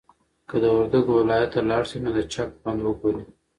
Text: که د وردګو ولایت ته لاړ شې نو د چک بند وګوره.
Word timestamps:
که 0.49 0.55
د 0.63 0.65
وردګو 0.77 1.11
ولایت 1.19 1.49
ته 1.53 1.61
لاړ 1.69 1.83
شې 1.89 1.97
نو 2.03 2.11
د 2.17 2.19
چک 2.33 2.49
بند 2.63 2.79
وګوره. 2.85 3.23